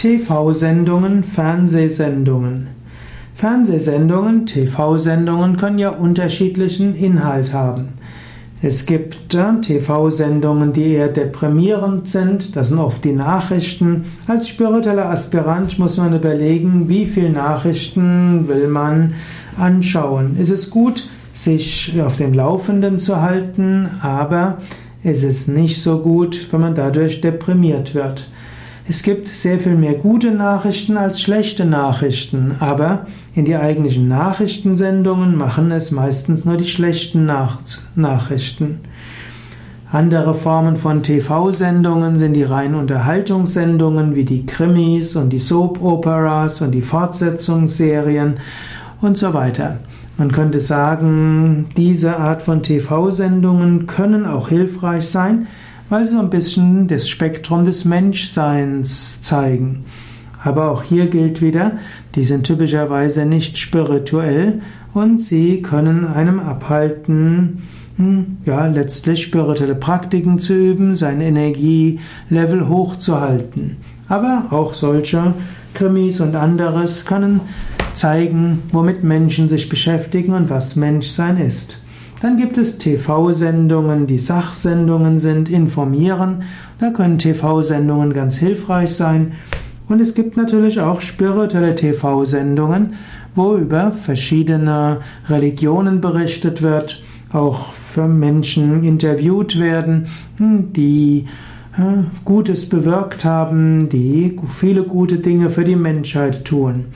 TV-Sendungen, 0.00 1.24
Fernsehsendungen. 1.24 2.68
Fernsehsendungen, 3.34 4.46
TV-Sendungen 4.46 5.58
können 5.58 5.78
ja 5.78 5.90
unterschiedlichen 5.90 6.94
Inhalt 6.94 7.52
haben. 7.52 7.90
Es 8.62 8.86
gibt 8.86 9.34
äh, 9.34 9.60
TV-Sendungen, 9.60 10.72
die 10.72 10.94
eher 10.94 11.08
deprimierend 11.08 12.08
sind, 12.08 12.56
das 12.56 12.68
sind 12.68 12.78
oft 12.78 13.04
die 13.04 13.12
Nachrichten. 13.12 14.06
Als 14.26 14.48
spiritueller 14.48 15.10
Aspirant 15.10 15.78
muss 15.78 15.98
man 15.98 16.16
überlegen, 16.16 16.88
wie 16.88 17.04
viele 17.04 17.28
Nachrichten 17.28 18.48
will 18.48 18.68
man 18.68 19.12
anschauen. 19.58 20.38
Es 20.40 20.48
ist 20.48 20.70
gut, 20.70 21.10
sich 21.34 21.92
auf 22.00 22.16
dem 22.16 22.32
Laufenden 22.32 22.98
zu 22.98 23.20
halten, 23.20 23.86
aber 24.00 24.62
es 25.04 25.24
ist 25.24 25.48
nicht 25.48 25.82
so 25.82 25.98
gut, 25.98 26.48
wenn 26.50 26.62
man 26.62 26.74
dadurch 26.74 27.20
deprimiert 27.20 27.94
wird. 27.94 28.30
Es 28.90 29.04
gibt 29.04 29.28
sehr 29.28 29.60
viel 29.60 29.76
mehr 29.76 29.94
gute 29.94 30.32
Nachrichten 30.32 30.96
als 30.96 31.20
schlechte 31.20 31.64
Nachrichten, 31.64 32.56
aber 32.58 33.06
in 33.36 33.44
die 33.44 33.54
eigentlichen 33.54 34.08
Nachrichtensendungen 34.08 35.36
machen 35.36 35.70
es 35.70 35.92
meistens 35.92 36.44
nur 36.44 36.56
die 36.56 36.64
schlechten 36.64 37.24
Nach 37.24 37.60
Nachrichten. 37.94 38.80
Andere 39.92 40.34
Formen 40.34 40.76
von 40.76 41.04
TV-Sendungen 41.04 42.16
sind 42.16 42.32
die 42.32 42.42
reinen 42.42 42.74
Unterhaltungssendungen 42.74 44.16
wie 44.16 44.24
die 44.24 44.44
Krimis 44.44 45.14
und 45.14 45.30
die 45.30 45.38
Soap-Operas 45.38 46.60
und 46.60 46.72
die 46.72 46.82
Fortsetzungsserien 46.82 48.40
und 49.00 49.16
so 49.16 49.32
weiter. 49.32 49.78
Man 50.18 50.32
könnte 50.32 50.60
sagen, 50.60 51.66
diese 51.76 52.16
Art 52.16 52.42
von 52.42 52.64
TV-Sendungen 52.64 53.86
können 53.86 54.26
auch 54.26 54.48
hilfreich 54.48 55.08
sein, 55.08 55.46
weil 55.90 56.06
sie 56.06 56.12
so 56.12 56.20
ein 56.20 56.30
bisschen 56.30 56.88
das 56.88 57.08
Spektrum 57.08 57.66
des 57.66 57.84
Menschseins 57.84 59.20
zeigen. 59.20 59.84
Aber 60.42 60.70
auch 60.70 60.82
hier 60.82 61.08
gilt 61.08 61.42
wieder, 61.42 61.72
die 62.14 62.24
sind 62.24 62.44
typischerweise 62.46 63.26
nicht 63.26 63.58
spirituell 63.58 64.62
und 64.94 65.20
sie 65.20 65.60
können 65.60 66.06
einem 66.06 66.40
abhalten, 66.40 67.64
hm, 67.96 68.38
ja, 68.46 68.66
letztlich 68.66 69.22
spirituelle 69.22 69.74
Praktiken 69.74 70.38
zu 70.38 70.54
üben, 70.54 70.94
sein 70.94 71.20
Energielevel 71.20 72.68
hochzuhalten. 72.68 73.76
Aber 74.08 74.46
auch 74.50 74.72
solche 74.72 75.34
Krimis 75.74 76.20
und 76.20 76.34
anderes 76.34 77.04
können 77.04 77.42
zeigen, 77.92 78.62
womit 78.72 79.04
Menschen 79.04 79.48
sich 79.48 79.68
beschäftigen 79.68 80.32
und 80.32 80.48
was 80.48 80.74
Menschsein 80.74 81.36
ist. 81.36 81.78
Dann 82.20 82.36
gibt 82.36 82.58
es 82.58 82.76
TV-Sendungen, 82.76 84.06
die 84.06 84.18
Sachsendungen 84.18 85.18
sind, 85.18 85.48
informieren. 85.48 86.42
Da 86.78 86.90
können 86.90 87.18
TV-Sendungen 87.18 88.12
ganz 88.12 88.36
hilfreich 88.36 88.94
sein. 88.94 89.32
Und 89.88 90.00
es 90.00 90.14
gibt 90.14 90.36
natürlich 90.36 90.80
auch 90.80 91.00
spirituelle 91.00 91.74
TV-Sendungen, 91.74 92.94
wo 93.34 93.56
über 93.56 93.92
verschiedene 93.92 94.98
Religionen 95.28 96.02
berichtet 96.02 96.60
wird, 96.60 97.02
auch 97.32 97.72
für 97.72 98.06
Menschen 98.06 98.84
interviewt 98.84 99.58
werden, 99.58 100.06
hm, 100.36 100.72
die 100.74 101.26
äh, 101.78 102.02
Gutes 102.24 102.68
bewirkt 102.68 103.24
haben, 103.24 103.88
die 103.88 104.36
viele 104.54 104.82
gute 104.82 105.16
Dinge 105.16 105.48
für 105.48 105.64
die 105.64 105.76
Menschheit 105.76 106.44
tun. 106.44 106.86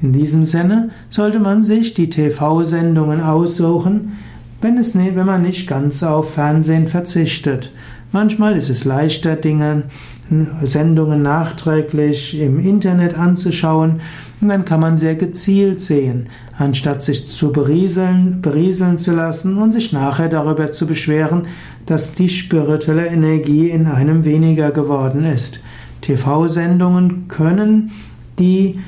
In 0.00 0.12
diesem 0.12 0.46
Sinne 0.46 0.90
sollte 1.10 1.38
man 1.40 1.62
sich 1.62 1.94
die 1.94 2.10
TV-Sendungen 2.10 3.20
aussuchen, 3.20 4.12
wenn, 4.62 4.78
es, 4.78 4.94
wenn 4.94 5.26
man 5.26 5.42
nicht 5.42 5.68
ganz 5.68 6.02
auf 6.02 6.34
Fernsehen 6.34 6.86
verzichtet. 6.86 7.72
Manchmal 8.12 8.56
ist 8.56 8.70
es 8.70 8.84
leichter, 8.84 9.36
Dinge, 9.36 9.84
Sendungen 10.64 11.22
nachträglich 11.22 12.40
im 12.40 12.58
Internet 12.58 13.18
anzuschauen 13.18 14.00
und 14.40 14.48
dann 14.48 14.64
kann 14.64 14.80
man 14.80 14.96
sehr 14.96 15.14
gezielt 15.14 15.80
sehen, 15.80 16.28
anstatt 16.56 17.02
sich 17.02 17.28
zu 17.28 17.52
berieseln, 17.52 18.40
berieseln 18.40 18.98
zu 18.98 19.12
lassen 19.12 19.58
und 19.58 19.72
sich 19.72 19.92
nachher 19.92 20.28
darüber 20.28 20.72
zu 20.72 20.86
beschweren, 20.86 21.46
dass 21.86 22.14
die 22.14 22.28
spirituelle 22.28 23.06
Energie 23.06 23.70
in 23.70 23.86
einem 23.86 24.24
weniger 24.24 24.70
geworden 24.70 25.24
ist. 25.24 25.60
TV-Sendungen 26.00 27.28
können 27.28 27.90
die 28.38 28.78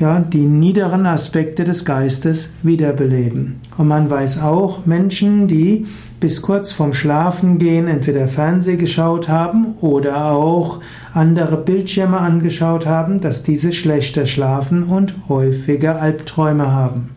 ja, 0.00 0.18
die 0.20 0.46
niederen 0.46 1.06
Aspekte 1.06 1.64
des 1.64 1.84
Geistes 1.84 2.50
wiederbeleben. 2.62 3.60
Und 3.76 3.86
man 3.86 4.08
weiß 4.08 4.42
auch, 4.42 4.86
Menschen, 4.86 5.46
die 5.46 5.86
bis 6.20 6.42
kurz 6.42 6.72
vorm 6.72 6.94
Schlafengehen 6.94 7.86
entweder 7.86 8.26
Fernseh 8.26 8.76
geschaut 8.76 9.28
haben 9.28 9.74
oder 9.80 10.32
auch 10.32 10.80
andere 11.12 11.58
Bildschirme 11.58 12.18
angeschaut 12.18 12.86
haben, 12.86 13.20
dass 13.20 13.42
diese 13.42 13.72
schlechter 13.72 14.26
schlafen 14.26 14.84
und 14.84 15.14
häufiger 15.28 16.00
Albträume 16.00 16.72
haben. 16.72 17.10